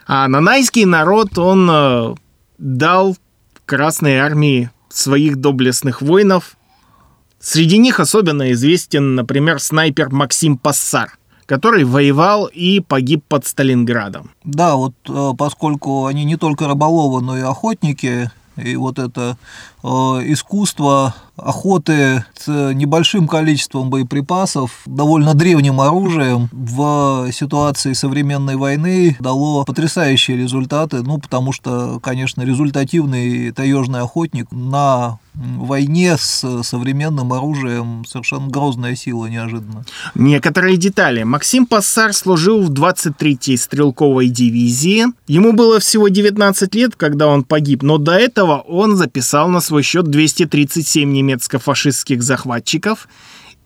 А 0.07 0.27
нанайский 0.29 0.85
народ, 0.85 1.37
он 1.37 1.69
э, 1.69 2.15
дал 2.57 3.17
Красной 3.65 4.19
Армии 4.19 4.71
своих 4.87 5.35
доблестных 5.35 6.01
воинов. 6.01 6.55
Среди 7.41 7.77
них 7.77 7.99
особенно 7.99 8.53
известен, 8.53 9.15
например, 9.15 9.59
снайпер 9.59 10.09
Максим 10.09 10.57
Пассар, 10.57 11.17
который 11.45 11.83
воевал 11.83 12.45
и 12.45 12.79
погиб 12.79 13.23
под 13.27 13.45
Сталинградом. 13.45 14.31
Да, 14.45 14.75
вот 14.75 14.93
э, 15.09 15.31
поскольку 15.37 16.05
они 16.05 16.23
не 16.23 16.37
только 16.37 16.69
рыболовы, 16.69 17.21
но 17.21 17.37
и 17.37 17.41
охотники, 17.41 18.31
и 18.55 18.75
вот 18.77 18.99
это 18.99 19.37
э, 19.83 19.87
искусство 19.87 21.15
охоты 21.37 22.25
с 22.37 22.47
небольшим 22.73 23.27
количеством 23.27 23.89
боеприпасов, 23.89 24.81
довольно 24.85 25.33
древним 25.33 25.79
оружием 25.79 26.49
в 26.51 27.31
ситуации 27.31 27.93
современной 27.93 28.55
войны 28.55 29.15
дало 29.19 29.63
потрясающие 29.63 30.37
результаты, 30.37 31.01
ну, 31.03 31.19
потому 31.19 31.51
что, 31.51 31.99
конечно, 32.01 32.41
результативный 32.41 33.51
таежный 33.51 34.01
охотник 34.01 34.51
на 34.51 35.19
войне 35.37 36.17
с 36.17 36.63
современным 36.63 37.31
оружием 37.33 38.03
совершенно 38.07 38.47
грозная 38.47 38.95
сила 38.95 39.27
неожиданно. 39.27 39.85
Некоторые 40.15 40.77
детали. 40.77 41.23
Максим 41.23 41.65
Пассар 41.65 42.13
служил 42.13 42.61
в 42.61 42.71
23-й 42.71 43.57
стрелковой 43.57 44.29
дивизии. 44.29 45.05
Ему 45.27 45.53
было 45.53 45.79
всего 45.79 46.07
19 46.07 46.73
лет, 46.75 46.95
когда 46.95 47.27
он 47.27 47.43
погиб, 47.43 47.83
но 47.83 47.97
до 47.97 48.13
этого 48.13 48.57
он 48.67 48.95
записал 48.95 49.47
на 49.49 49.61
свой 49.61 49.83
счет 49.83 50.07
237 50.07 51.07
немецко-фашистских 51.27 52.23
захватчиков 52.23 53.07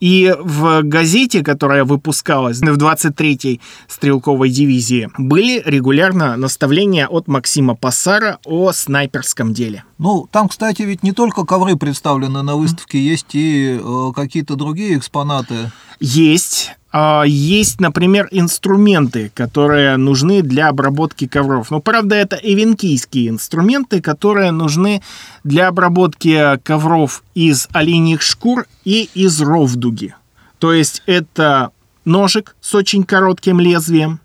и 0.00 0.34
в 0.36 0.82
газете, 0.82 1.44
которая 1.44 1.84
выпускалась 1.84 2.58
в 2.58 2.64
23-й 2.64 3.60
стрелковой 3.86 4.50
дивизии, 4.50 5.08
были 5.16 5.62
регулярно 5.64 6.36
наставления 6.36 7.06
от 7.06 7.28
Максима 7.28 7.76
Пассара 7.76 8.40
о 8.44 8.72
снайперском 8.72 9.54
деле. 9.54 9.84
Ну, 9.98 10.28
там, 10.32 10.48
кстати, 10.48 10.82
ведь 10.82 11.04
не 11.04 11.12
только 11.12 11.44
ковры 11.44 11.76
представлены 11.76 12.42
на 12.42 12.56
выставке, 12.56 12.98
есть 12.98 13.34
и 13.34 13.78
э, 13.80 14.12
какие-то 14.12 14.56
другие 14.56 14.98
экспонаты. 14.98 15.70
Есть. 16.00 16.72
А, 16.92 17.24
есть, 17.26 17.80
например, 17.80 18.28
инструменты, 18.30 19.30
которые 19.34 19.96
нужны 19.96 20.42
для 20.42 20.68
обработки 20.68 21.26
ковров. 21.26 21.70
Но, 21.70 21.80
правда, 21.80 22.14
это 22.16 22.36
эвенкийские 22.36 23.30
инструменты, 23.30 24.02
которые 24.02 24.50
нужны 24.50 25.02
для 25.42 25.68
обработки 25.68 26.58
ковров 26.62 27.24
из 27.34 27.66
оленьих 27.72 28.20
шкур 28.20 28.66
и 28.84 29.08
из 29.14 29.40
ровдуги. 29.40 30.14
То 30.58 30.74
есть 30.74 31.02
это 31.06 31.70
ножик 32.04 32.54
с 32.60 32.74
очень 32.74 33.04
коротким 33.04 33.58
лезвием. 33.58 34.20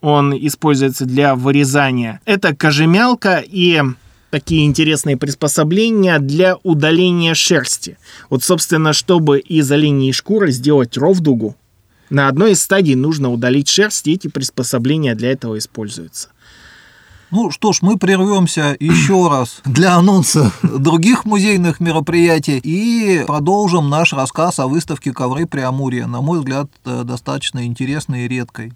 Он 0.00 0.34
используется 0.34 1.06
для 1.06 1.34
вырезания. 1.34 2.20
Это 2.26 2.54
кожемялка 2.54 3.42
и 3.44 3.82
такие 4.30 4.66
интересные 4.66 5.16
приспособления 5.16 6.18
для 6.20 6.56
удаления 6.62 7.34
шерсти. 7.34 7.98
Вот, 8.30 8.44
собственно, 8.44 8.92
чтобы 8.92 9.40
из 9.40 9.70
оленей 9.72 10.12
шкуры 10.12 10.52
сделать 10.52 10.96
ровдугу, 10.96 11.56
на 12.10 12.28
одной 12.28 12.52
из 12.52 12.62
стадий 12.62 12.94
нужно 12.94 13.30
удалить 13.30 13.68
шерсть, 13.68 14.06
и 14.06 14.12
эти 14.12 14.28
приспособления 14.28 15.14
для 15.14 15.32
этого 15.32 15.58
используются. 15.58 16.28
Ну 17.30 17.50
что 17.50 17.72
ж, 17.72 17.78
мы 17.82 17.98
прервемся 17.98 18.76
еще 18.78 19.28
раз 19.30 19.60
для 19.64 19.96
анонса 19.96 20.52
других 20.62 21.24
музейных 21.24 21.80
мероприятий 21.80 22.60
и 22.62 23.24
продолжим 23.26 23.90
наш 23.90 24.12
рассказ 24.12 24.60
о 24.60 24.68
выставке 24.68 25.12
ковры 25.12 25.46
Преамурья, 25.46 26.06
на 26.06 26.20
мой 26.20 26.38
взгляд, 26.38 26.70
э, 26.84 27.02
достаточно 27.04 27.66
интересной 27.66 28.26
и 28.26 28.28
редкой. 28.28 28.72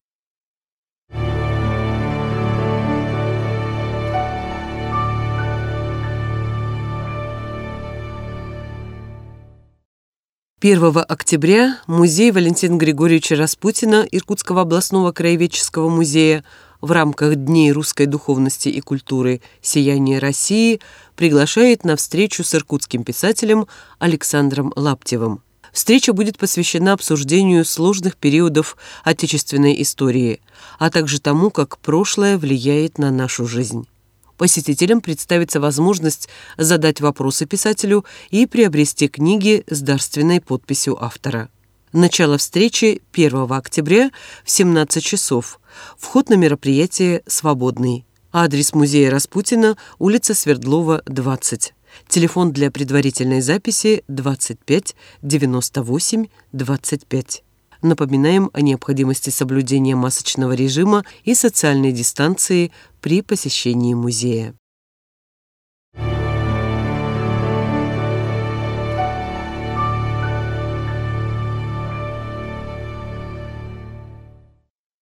1 10.60 11.04
октября 11.06 11.78
музей 11.86 12.32
Валентина 12.32 12.76
Григорьевича 12.78 13.36
Распутина 13.36 14.04
Иркутского 14.10 14.62
областного 14.62 15.12
краеведческого 15.12 15.88
музея 15.88 16.42
в 16.80 16.90
рамках 16.90 17.36
Дней 17.36 17.70
русской 17.70 18.06
духовности 18.06 18.68
и 18.68 18.80
культуры 18.80 19.40
«Сияние 19.62 20.18
России» 20.18 20.80
приглашает 21.14 21.84
на 21.84 21.94
встречу 21.94 22.42
с 22.42 22.56
иркутским 22.56 23.04
писателем 23.04 23.68
Александром 24.00 24.72
Лаптевым. 24.74 25.42
Встреча 25.72 26.12
будет 26.12 26.38
посвящена 26.38 26.94
обсуждению 26.94 27.64
сложных 27.64 28.16
периодов 28.16 28.76
отечественной 29.04 29.80
истории, 29.80 30.40
а 30.80 30.90
также 30.90 31.20
тому, 31.20 31.52
как 31.52 31.78
прошлое 31.78 32.36
влияет 32.36 32.98
на 32.98 33.12
нашу 33.12 33.46
жизнь 33.46 33.86
посетителям 34.38 35.02
представится 35.02 35.60
возможность 35.60 36.28
задать 36.56 37.02
вопросы 37.02 37.44
писателю 37.44 38.06
и 38.30 38.46
приобрести 38.46 39.08
книги 39.08 39.64
с 39.68 39.82
дарственной 39.82 40.40
подписью 40.40 41.02
автора. 41.04 41.50
Начало 41.92 42.38
встречи 42.38 43.02
1 43.12 43.52
октября 43.52 44.10
в 44.44 44.50
17 44.50 45.04
часов. 45.04 45.60
Вход 45.98 46.30
на 46.30 46.34
мероприятие 46.34 47.22
свободный. 47.26 48.04
Адрес 48.32 48.74
музея 48.74 49.10
Распутина, 49.10 49.76
улица 49.98 50.34
Свердлова, 50.34 51.02
20. 51.06 51.74
Телефон 52.08 52.52
для 52.52 52.70
предварительной 52.70 53.40
записи 53.40 54.04
25 54.08 54.94
98 55.22 56.26
25. 56.52 57.42
Напоминаем 57.80 58.50
о 58.52 58.60
необходимости 58.60 59.30
соблюдения 59.30 59.94
масочного 59.94 60.52
режима 60.52 61.04
и 61.22 61.34
социальной 61.34 61.92
дистанции 61.92 62.72
при 63.00 63.22
посещении 63.22 63.94
музея. 63.94 64.54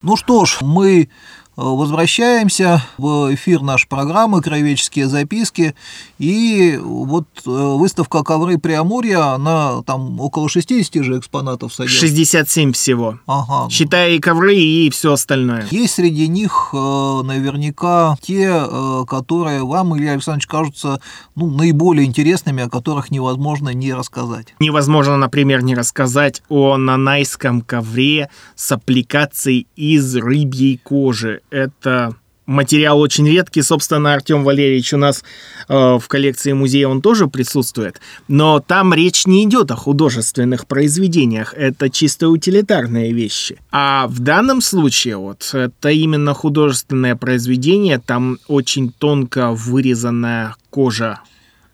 Ну 0.02 0.14
что 0.14 0.44
ж, 0.44 0.58
мы 0.60 1.10
Возвращаемся 1.56 2.82
в 2.98 3.34
эфир 3.34 3.62
нашей 3.62 3.88
программы 3.88 4.42
«Краеведческие 4.42 5.08
записки». 5.08 5.74
И 6.18 6.78
вот 6.82 7.24
э, 7.46 7.50
выставка 7.50 8.22
«Ковры 8.22 8.58
Преамурья», 8.58 9.32
она 9.32 9.82
там 9.86 10.20
около 10.20 10.50
60 10.50 11.02
же 11.02 11.18
экспонатов 11.18 11.72
содержит. 11.72 12.00
67 12.00 12.72
всего. 12.72 13.18
Ага. 13.26 13.70
Считая 13.70 14.10
и 14.10 14.18
ковры, 14.18 14.54
и 14.54 14.90
все 14.90 15.14
остальное. 15.14 15.66
Есть 15.70 15.94
среди 15.94 16.28
них 16.28 16.70
э, 16.74 16.76
наверняка 17.24 18.18
те, 18.20 18.50
э, 18.50 19.04
которые 19.08 19.64
вам, 19.64 19.96
Илья 19.96 20.12
Александрович, 20.12 20.46
кажутся 20.46 21.00
ну, 21.36 21.50
наиболее 21.50 22.04
интересными, 22.04 22.64
о 22.64 22.68
которых 22.68 23.10
невозможно 23.10 23.70
не 23.70 23.94
рассказать. 23.94 24.54
Невозможно, 24.58 25.16
например, 25.16 25.62
не 25.62 25.74
рассказать 25.74 26.42
о 26.50 26.76
нанайском 26.76 27.62
ковре 27.62 28.28
с 28.56 28.72
аппликацией 28.72 29.66
из 29.74 30.14
рыбьей 30.16 30.78
кожи 30.84 31.40
это 31.50 32.14
материал 32.46 33.00
очень 33.00 33.28
редкий. 33.28 33.62
Собственно, 33.62 34.14
Артем 34.14 34.44
Валерьевич 34.44 34.92
у 34.94 34.96
нас 34.96 35.22
э, 35.68 35.74
в 35.74 36.04
коллекции 36.08 36.52
музея 36.52 36.88
он 36.88 37.02
тоже 37.02 37.26
присутствует. 37.26 38.00
Но 38.28 38.60
там 38.60 38.94
речь 38.94 39.26
не 39.26 39.44
идет 39.44 39.70
о 39.70 39.76
художественных 39.76 40.66
произведениях. 40.66 41.54
Это 41.54 41.90
чисто 41.90 42.28
утилитарные 42.28 43.12
вещи. 43.12 43.58
А 43.70 44.06
в 44.06 44.20
данном 44.20 44.60
случае 44.60 45.16
вот 45.16 45.50
это 45.52 45.90
именно 45.90 46.34
художественное 46.34 47.16
произведение. 47.16 47.98
Там 47.98 48.38
очень 48.46 48.92
тонко 48.92 49.50
вырезанная 49.50 50.54
кожа 50.70 51.20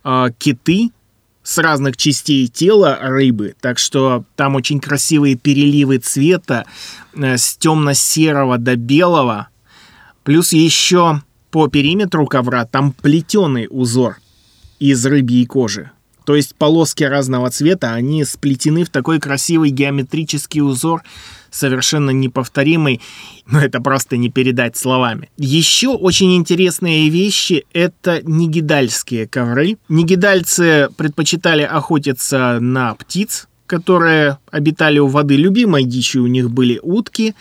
э, 0.05 0.29
киты 0.39 0.91
с 1.43 1.59
разных 1.59 1.97
частей 1.97 2.47
тела 2.47 2.99
рыбы, 3.01 3.57
так 3.61 3.79
что 3.81 4.25
там 4.37 4.55
очень 4.55 4.79
красивые 4.79 5.35
переливы 5.35 5.99
цвета 5.99 6.67
э, 7.15 7.37
с 7.37 7.57
темно-серого 7.57 8.59
до 8.59 8.77
белого, 8.77 9.49
Плюс 10.25 10.53
еще 10.53 11.23
по 11.51 11.69
периметру 11.69 12.27
ковра 12.27 12.65
там 12.65 12.93
плетеный 12.93 13.67
узор 13.69 14.19
из 14.79 15.05
рыбьей 15.05 15.47
кожи. 15.47 15.91
То 16.25 16.37
есть 16.37 16.55
полоски 16.55 17.03
разного 17.03 17.51
цвета, 17.51 17.95
они 17.95 18.25
сплетены 18.25 18.85
в 18.85 18.91
такой 18.91 19.19
красивый 19.19 19.71
геометрический 19.71 20.61
узор, 20.61 21.03
совершенно 21.51 22.11
неповторимый, 22.11 23.01
но 23.47 23.61
это 23.61 23.81
просто 23.81 24.17
не 24.17 24.31
передать 24.31 24.77
словами. 24.77 25.31
Еще 25.37 25.89
очень 25.89 26.37
интересные 26.37 27.09
вещи— 27.09 27.65
это 27.73 28.23
нигидальские 28.23 29.27
ковры. 29.27 29.79
Нигидальцы 29.89 30.89
предпочитали 30.97 31.63
охотиться 31.63 32.59
на 32.61 32.95
птиц, 32.95 33.49
которые 33.67 34.39
обитали 34.51 34.99
у 34.99 35.09
воды. 35.09 35.37
Любимой 35.37 35.85
дичью 35.85 36.23
у 36.25 36.27
них 36.29 36.51
были 36.51 36.79
утки, 36.83 37.35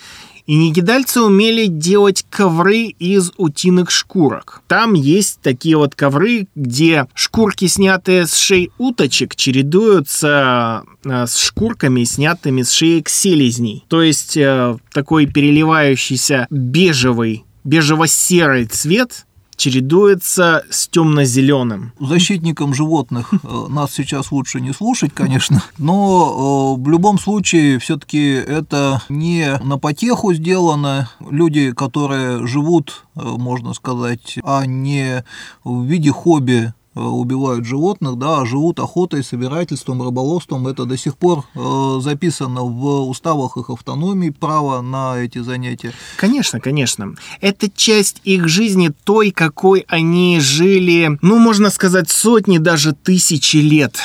и 0.52 0.54
негидальцы 0.54 1.22
умели 1.22 1.64
делать 1.64 2.26
ковры 2.28 2.82
из 2.98 3.32
утиных 3.38 3.90
шкурок. 3.90 4.60
Там 4.66 4.92
есть 4.92 5.40
такие 5.40 5.78
вот 5.78 5.94
ковры, 5.94 6.46
где 6.54 7.06
шкурки, 7.14 7.66
снятые 7.66 8.26
с 8.26 8.36
шеи 8.36 8.70
уточек, 8.76 9.34
чередуются 9.34 10.82
э, 11.06 11.26
с 11.26 11.38
шкурками, 11.38 12.04
снятыми 12.04 12.64
с 12.64 12.70
шеек 12.70 13.08
селезней. 13.08 13.86
То 13.88 14.02
есть 14.02 14.36
э, 14.36 14.76
такой 14.92 15.24
переливающийся 15.24 16.46
бежевый, 16.50 17.46
бежево-серый 17.64 18.66
цвет 18.66 19.24
чередуется 19.62 20.64
с 20.70 20.88
темно-зеленым. 20.88 21.92
Защитникам 22.00 22.74
животных 22.74 23.32
э, 23.32 23.66
нас 23.68 23.92
сейчас 23.92 24.32
лучше 24.32 24.60
не 24.60 24.72
слушать, 24.72 25.12
конечно, 25.14 25.62
но 25.78 26.76
э, 26.76 26.82
в 26.82 26.88
любом 26.88 27.16
случае 27.16 27.78
все-таки 27.78 28.32
это 28.32 29.02
не 29.08 29.56
на 29.62 29.78
потеху 29.78 30.34
сделано. 30.34 31.10
Люди, 31.20 31.70
которые 31.70 32.44
живут, 32.44 33.04
э, 33.14 33.20
можно 33.22 33.72
сказать, 33.72 34.36
а 34.42 34.66
не 34.66 35.24
в 35.62 35.84
виде 35.84 36.10
хобби 36.10 36.74
убивают 36.94 37.64
животных, 37.64 38.16
да, 38.16 38.40
а 38.40 38.46
живут 38.46 38.78
охотой, 38.80 39.24
собирательством, 39.24 40.02
рыболовством. 40.02 40.66
Это 40.68 40.84
до 40.84 40.96
сих 40.96 41.16
пор 41.16 41.44
э, 41.54 41.98
записано 42.00 42.62
в 42.62 43.08
уставах 43.08 43.56
их 43.56 43.70
автономии, 43.70 44.30
право 44.30 44.80
на 44.80 45.18
эти 45.18 45.38
занятия. 45.38 45.92
Конечно, 46.16 46.60
конечно. 46.60 47.14
Это 47.40 47.70
часть 47.70 48.20
их 48.24 48.48
жизни 48.48 48.90
той, 49.04 49.30
какой 49.30 49.84
они 49.88 50.38
жили, 50.40 51.18
ну, 51.22 51.38
можно 51.38 51.70
сказать, 51.70 52.10
сотни, 52.10 52.58
даже 52.58 52.92
тысячи 52.92 53.56
лет 53.56 53.96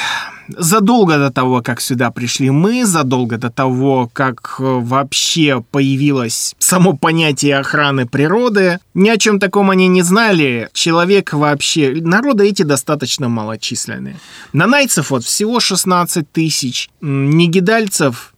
задолго 0.49 1.17
до 1.17 1.31
того, 1.31 1.62
как 1.62 1.81
сюда 1.81 2.12
пришли 2.12 2.49
мы, 2.49 2.86
задолго 2.86 3.38
до 3.38 3.49
того, 3.49 4.10
как 4.13 4.55
э, 4.60 4.63
вообще 4.63 5.63
появилось 5.71 6.55
само 6.60 6.93
понятие 6.93 7.57
охраны 7.57 8.05
природы, 8.05 8.79
ни 8.93 9.10
о 9.10 9.17
чем 9.17 9.39
таком 9.39 9.69
они 9.69 9.88
не 9.88 10.01
знали. 10.01 10.69
Человек 10.73 11.33
вообще... 11.33 11.97
Народы 12.01 12.47
эти 12.47 12.63
достаточно 12.63 13.29
малочисленные. 13.29 14.17
Нанайцев 14.53 15.12
вот 15.12 15.23
всего 15.23 15.60
16 15.60 16.31
тысяч. 16.31 16.89
Негидальцев, 17.01 18.33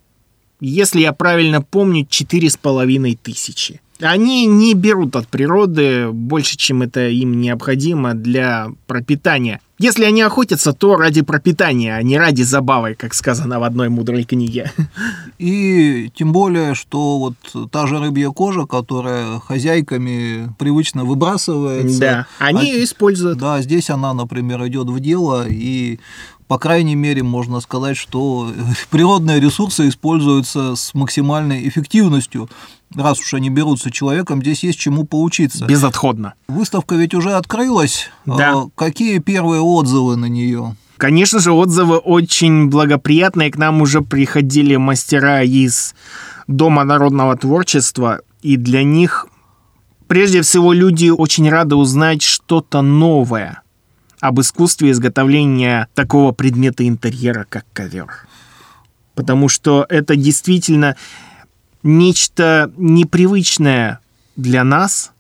если 0.60 1.02
я 1.02 1.14
правильно 1.14 1.62
помню, 1.62 2.06
4,5 2.10 3.18
тысячи. 3.22 3.82
Они 4.02 4.46
не 4.46 4.74
берут 4.76 5.16
от 5.16 5.28
природы 5.28 6.10
больше, 6.12 6.56
чем 6.56 6.82
это 6.82 7.10
им 7.10 7.42
необходимо 7.42 8.14
для 8.14 8.70
пропитания. 8.88 9.60
Если 9.80 10.04
они 10.04 10.22
охотятся, 10.22 10.74
то 10.74 10.98
ради 10.98 11.22
пропитания, 11.22 11.96
а 11.96 12.04
не 12.04 12.18
ради 12.18 12.44
забавы, 12.44 12.96
как 12.96 13.14
сказано 13.14 13.62
в 13.62 13.64
одной 13.64 13.88
мудрой 13.88 14.26
книге. 14.26 14.72
И 15.38 16.12
тем 16.16 16.34
более, 16.34 16.76
что 16.76 17.18
вот 17.18 17.72
та 17.72 17.88
же 17.88 17.98
рыбья 17.98 18.30
кожа, 18.30 18.66
которая 18.66 19.40
хозяйками 19.40 20.54
привычно 20.60 21.06
выбрасывается. 21.06 22.00
Да, 22.00 22.28
они 22.40 22.60
а, 22.60 22.64
ее 22.64 22.84
используют. 22.84 23.38
Да, 23.38 23.62
здесь 23.62 23.90
она, 23.90 24.14
например, 24.14 24.68
идет 24.68 24.90
в 24.90 25.00
дело, 25.00 25.48
и 25.48 26.00
по 26.50 26.58
крайней 26.58 26.96
мере, 26.96 27.24
можно 27.24 27.62
сказать, 27.62 27.96
что 27.96 28.52
природные 28.90 29.40
ресурсы 29.40 29.88
используются 29.88 30.76
с 30.76 30.94
максимальной 30.94 31.70
эффективностью 31.70 32.50
раз 32.96 33.20
уж 33.20 33.34
они 33.34 33.50
берутся 33.50 33.92
человеком, 33.92 34.42
здесь 34.42 34.64
есть 34.64 34.80
чему 34.80 35.06
поучиться. 35.06 35.66
Безотходно. 35.66 36.34
Выставка 36.48 36.96
ведь 36.96 37.14
уже 37.14 37.34
открылась. 37.34 38.10
Да. 38.26 38.54
А 38.54 38.70
какие 38.76 39.20
первые 39.20 39.62
отзывы 39.76 40.16
на 40.16 40.26
нее? 40.26 40.76
Конечно 40.98 41.40
же, 41.40 41.52
отзывы 41.52 41.98
очень 41.98 42.68
благоприятные. 42.68 43.52
К 43.52 43.58
нам 43.58 43.82
уже 43.82 44.02
приходили 44.02 44.76
мастера 44.76 45.44
из 45.44 45.96
Дома 46.48 46.84
народного 46.84 47.38
творчества, 47.38 48.22
и 48.42 48.58
для 48.58 48.84
них 48.84 49.28
прежде 50.08 50.42
всего 50.42 50.74
люди 50.74 51.10
очень 51.10 51.48
рады 51.50 51.76
узнать 51.76 52.24
что-то 52.24 52.82
новое 52.82 53.62
об 54.20 54.42
искусстве 54.42 54.92
изготовления 54.92 55.88
такого 55.94 56.32
предмета 56.32 56.88
интерьера, 56.88 57.46
как 57.48 57.66
ковер. 57.72 58.28
Потому 59.14 59.48
что 59.48 59.86
это 59.90 60.16
действительно 60.16 60.96
нечто 61.84 62.72
непривычное 62.78 64.00
для 64.36 64.64
нас, 64.64 65.12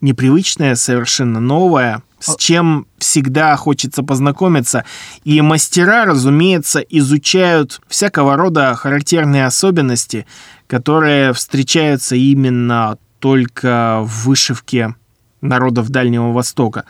непривычное, 0.00 0.74
совершенно 0.74 1.40
новое, 1.40 2.02
с 2.20 2.36
чем 2.36 2.86
всегда 2.98 3.56
хочется 3.56 4.02
познакомиться. 4.02 4.84
И 5.24 5.40
мастера, 5.40 6.04
разумеется, 6.04 6.80
изучают 6.80 7.80
всякого 7.88 8.36
рода 8.36 8.74
характерные 8.74 9.46
особенности, 9.46 10.26
которые 10.66 11.32
встречаются 11.32 12.14
именно 12.14 12.98
только 13.18 14.00
в 14.04 14.26
вышивке 14.26 14.94
народов 15.40 15.88
Дальнего 15.88 16.32
Востока. 16.32 16.84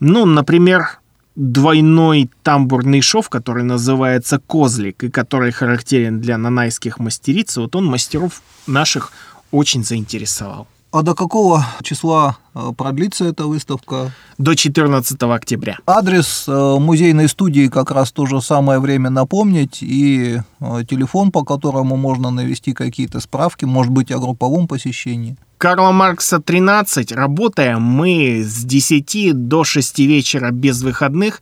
Ну, 0.00 0.24
например, 0.24 0.98
двойной 1.36 2.30
тамбурный 2.42 3.02
шов, 3.02 3.28
который 3.28 3.62
называется 3.62 4.38
козлик, 4.38 5.04
и 5.04 5.10
который 5.10 5.52
характерен 5.52 6.20
для 6.20 6.38
нанайских 6.38 6.98
мастериц, 6.98 7.56
вот 7.56 7.76
он 7.76 7.86
мастеров 7.86 8.42
наших 8.66 9.12
очень 9.50 9.84
заинтересовал. 9.84 10.66
А 10.92 11.02
до 11.02 11.14
какого 11.14 11.64
числа 11.82 12.38
э, 12.52 12.72
продлится 12.76 13.24
эта 13.24 13.46
выставка? 13.46 14.12
До 14.38 14.56
14 14.56 15.22
октября. 15.22 15.78
Адрес 15.86 16.46
э, 16.48 16.76
музейной 16.80 17.28
студии 17.28 17.68
как 17.68 17.92
раз 17.92 18.10
то 18.10 18.26
же 18.26 18.40
самое 18.40 18.80
время 18.80 19.08
напомнить 19.08 19.78
и 19.82 20.40
э, 20.58 20.82
телефон, 20.88 21.30
по 21.30 21.44
которому 21.44 21.96
можно 21.96 22.32
навести 22.32 22.72
какие-то 22.72 23.20
справки, 23.20 23.66
может 23.66 23.92
быть, 23.92 24.10
о 24.10 24.18
групповом 24.18 24.66
посещении. 24.66 25.36
Карла 25.58 25.92
Маркса 25.92 26.40
13. 26.40 27.12
Работаем 27.12 27.82
мы 27.82 28.42
с 28.42 28.64
10 28.64 29.46
до 29.46 29.62
6 29.62 29.98
вечера 30.00 30.50
без 30.50 30.82
выходных. 30.82 31.40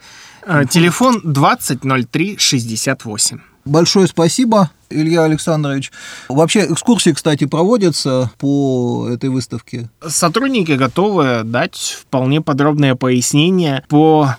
Телефон 0.70 1.22
200368. 1.24 3.38
Большое 3.64 4.06
спасибо, 4.08 4.70
Илья 4.90 5.24
Александрович. 5.24 5.92
Вообще 6.28 6.66
экскурсии, 6.70 7.10
кстати, 7.10 7.44
проводятся 7.44 8.30
по 8.38 9.08
этой 9.10 9.30
выставке? 9.30 9.88
Сотрудники 10.06 10.72
готовы 10.72 11.42
дать 11.44 11.98
вполне 12.00 12.40
подробное 12.40 12.94
пояснение 12.94 13.84
по 13.88 14.36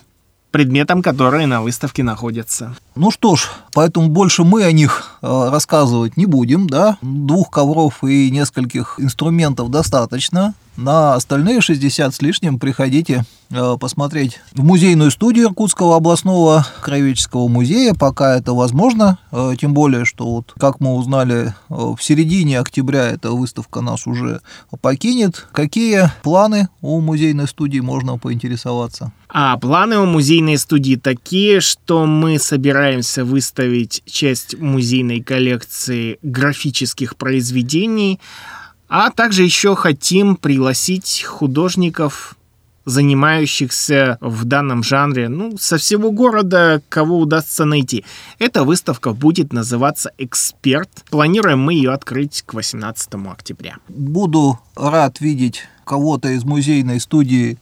предметам, 0.50 1.02
которые 1.02 1.46
на 1.46 1.62
выставке 1.62 2.02
находятся. 2.02 2.76
Ну 2.96 3.10
что 3.12 3.36
ж, 3.36 3.48
поэтому 3.72 4.08
больше 4.08 4.42
мы 4.42 4.64
о 4.64 4.72
них 4.72 5.18
э, 5.22 5.48
рассказывать 5.50 6.16
не 6.16 6.26
будем, 6.26 6.68
да? 6.68 6.98
Двух 7.02 7.50
ковров 7.50 8.02
и 8.02 8.30
нескольких 8.30 8.96
инструментов 8.98 9.70
достаточно. 9.70 10.54
На 10.76 11.14
остальные 11.14 11.60
60 11.60 12.14
с 12.14 12.22
лишним 12.22 12.58
приходите 12.58 13.24
э, 13.50 13.76
посмотреть 13.78 14.40
в 14.52 14.64
музейную 14.64 15.10
студию 15.10 15.48
Иркутского 15.48 15.96
областного 15.96 16.66
краеведческого 16.80 17.48
музея, 17.48 17.94
пока 17.94 18.36
это 18.36 18.54
возможно, 18.54 19.18
э, 19.30 19.54
тем 19.60 19.72
более, 19.72 20.04
что 20.04 20.26
вот, 20.26 20.54
как 20.58 20.80
мы 20.80 20.94
узнали, 20.94 21.54
в 21.68 21.98
середине 22.00 22.58
октября 22.58 23.06
эта 23.08 23.30
выставка 23.30 23.82
нас 23.82 24.06
уже 24.06 24.40
покинет. 24.80 25.46
Какие 25.52 26.10
планы 26.22 26.68
у 26.80 27.00
музейной 27.00 27.46
студии 27.46 27.80
можно 27.80 28.18
поинтересоваться? 28.18 29.12
А 29.28 29.56
планы 29.58 29.98
у 29.98 30.06
музейной 30.06 30.58
студии 30.58 30.96
такие, 30.96 31.60
что 31.60 32.04
мы 32.04 32.38
собираемся 32.38 32.79
выставить 33.24 34.02
часть 34.06 34.58
музейной 34.58 35.20
коллекции 35.20 36.18
графических 36.22 37.16
произведений, 37.16 38.20
а 38.88 39.10
также 39.10 39.42
еще 39.44 39.76
хотим 39.76 40.36
пригласить 40.36 41.22
художников, 41.22 42.36
занимающихся 42.84 44.18
в 44.20 44.44
данном 44.44 44.82
жанре, 44.82 45.28
ну, 45.28 45.56
со 45.58 45.76
всего 45.76 46.10
города, 46.10 46.82
кого 46.88 47.18
удастся 47.18 47.64
найти. 47.64 48.04
Эта 48.38 48.64
выставка 48.64 49.12
будет 49.12 49.52
называться 49.52 50.10
«Эксперт». 50.18 50.90
Планируем 51.10 51.60
мы 51.60 51.74
ее 51.74 51.92
открыть 51.92 52.42
к 52.46 52.54
18 52.54 53.14
октября. 53.30 53.76
Буду 53.88 54.58
рад 54.74 55.20
видеть 55.20 55.62
кого-то 55.84 56.30
из 56.30 56.44
музейной 56.44 57.00
студии 57.00 57.58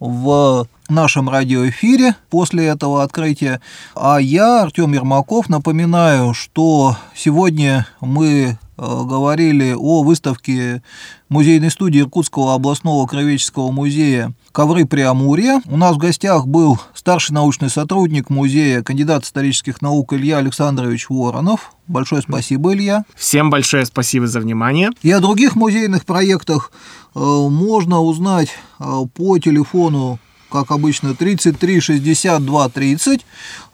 в 0.00 0.66
нашем 0.88 1.28
радиоэфире 1.28 2.16
после 2.30 2.66
этого 2.66 3.02
открытия. 3.02 3.60
А 3.94 4.18
я, 4.18 4.62
Артем 4.62 4.92
Ермаков, 4.92 5.48
напоминаю, 5.48 6.34
что 6.34 6.96
сегодня 7.14 7.86
мы 8.00 8.58
Э, 8.82 9.04
говорили 9.04 9.74
о 9.76 10.02
выставке 10.02 10.82
музейной 11.30 11.70
студии 11.70 12.00
Иркутского 12.00 12.54
областного 12.54 13.06
краеведческого 13.06 13.70
музея 13.70 14.34
«Ковры 14.52 14.84
Преамурья». 14.84 15.62
У 15.66 15.76
нас 15.76 15.94
в 15.94 15.98
гостях 15.98 16.46
был 16.46 16.78
старший 16.92 17.34
научный 17.34 17.70
сотрудник 17.70 18.28
музея, 18.28 18.82
кандидат 18.82 19.24
исторических 19.24 19.80
наук 19.80 20.12
Илья 20.12 20.38
Александрович 20.38 21.06
Воронов. 21.08 21.72
Большое 21.86 22.20
спасибо, 22.20 22.74
Илья. 22.74 23.04
Всем 23.14 23.48
большое 23.48 23.86
спасибо 23.86 24.26
за 24.26 24.40
внимание. 24.40 24.90
И 25.02 25.10
о 25.12 25.20
других 25.20 25.54
музейных 25.54 26.04
проектах 26.04 26.72
э, 27.14 27.18
можно 27.18 28.00
узнать 28.00 28.50
э, 28.78 28.84
по 29.14 29.38
телефону 29.38 30.18
как 30.50 30.72
обычно, 30.72 31.14
33 31.14 31.78
62 31.78 32.68
30 32.70 33.24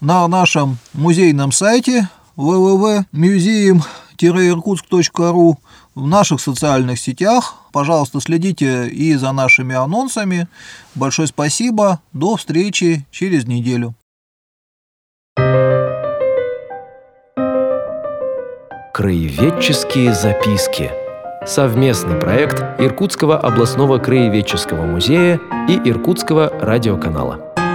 на 0.03 0.29
нашем 0.29 0.77
музейном 0.93 1.51
сайте 1.51 2.11
www.museum 2.37 3.81
irkutsk.ru 4.19 5.57
в 5.97 6.07
наших 6.07 6.41
социальных 6.41 7.01
сетях. 7.01 7.57
Пожалуйста, 7.73 8.21
следите 8.21 8.87
и 8.89 9.15
за 9.15 9.33
нашими 9.33 9.75
анонсами. 9.75 10.47
Большое 10.95 11.27
спасибо. 11.27 12.01
До 12.13 12.37
встречи 12.37 13.05
через 13.11 13.47
неделю. 13.47 13.95
Краеведческие 18.95 20.15
записки. 20.15 20.91
Совместный 21.47 22.19
проект 22.19 22.81
Иркутского 22.81 23.39
областного 23.39 23.99
краеведческого 23.99 24.85
музея 24.85 25.41
и 25.69 25.77
Иркутского 25.89 26.49
радиоканала. 26.61 27.66